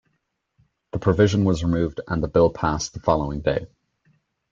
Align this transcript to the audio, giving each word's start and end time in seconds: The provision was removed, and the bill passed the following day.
The 0.93 0.97
provision 0.97 1.45
was 1.45 1.63
removed, 1.63 2.01
and 2.07 2.23
the 2.23 2.27
bill 2.27 2.49
passed 2.49 2.95
the 2.95 2.99
following 2.99 3.41
day. 3.41 3.67